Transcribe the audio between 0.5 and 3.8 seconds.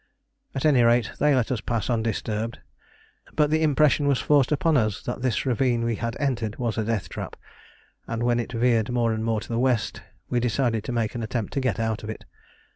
At any rate, they let us pass undisturbed, but the